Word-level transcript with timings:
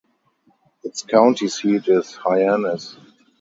Its 0.83 1.03
county 1.03 1.47
seat 1.47 1.87
is 1.87 2.15
Hyannis. 2.15 2.97